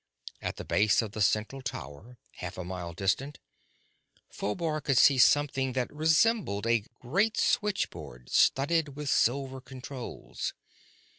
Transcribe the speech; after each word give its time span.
At 0.41 0.55
the 0.55 0.65
base 0.65 1.03
of 1.03 1.11
the 1.11 1.21
central 1.21 1.61
tower 1.61 2.17
half 2.37 2.57
a 2.57 2.63
mile 2.63 2.91
distant 2.91 3.37
Phobar 4.31 4.81
could 4.81 4.97
see 4.97 5.19
something 5.19 5.73
that 5.73 5.93
resembled 5.93 6.65
a 6.65 6.85
great 7.01 7.37
switchboard 7.37 8.31
studded 8.31 8.95
with 8.95 9.11
silver 9.11 9.61
controls. 9.61 10.55